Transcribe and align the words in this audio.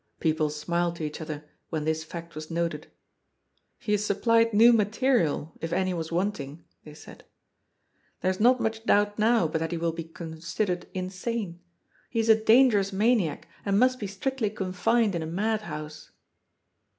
Peo 0.19 0.33
ple 0.33 0.49
smiled 0.49 0.95
to 0.95 1.03
each 1.03 1.21
other, 1.21 1.45
when 1.69 1.85
this 1.85 2.03
fact 2.03 2.33
was 2.33 2.49
noted." 2.49 2.87
He 3.77 3.91
has 3.91 4.03
supplied 4.03 4.51
new 4.51 4.73
material, 4.73 5.53
if 5.61 5.71
any 5.71 5.93
was 5.93 6.11
wanting," 6.11 6.65
they 6.83 6.95
said." 6.95 7.23
There 8.21 8.31
is 8.31 8.39
not 8.39 8.59
much 8.59 8.83
doubt 8.83 9.19
now 9.19 9.47
but 9.47 9.59
that 9.59 9.71
he 9.71 9.77
will 9.77 9.91
be 9.91 10.05
con 10.05 10.29
436 10.41 10.49
GOD'S 10.49 10.53
FOOL. 10.55 10.65
gidered 10.65 10.89
insane. 10.95 11.59
He 12.09 12.19
is 12.19 12.29
a 12.29 12.43
dangerous 12.43 12.91
maniac 12.91 13.47
and 13.63 13.77
mnst 13.79 13.99
be 13.99 14.07
strictly 14.07 14.49
confined 14.49 15.13
in 15.13 15.21
a 15.21 15.27
madhouse." 15.27 16.09